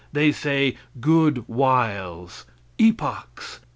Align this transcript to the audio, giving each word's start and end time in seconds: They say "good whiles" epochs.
They 0.11 0.31
say 0.31 0.77
"good 0.99 1.43
whiles" 1.47 2.47
epochs. 2.79 3.59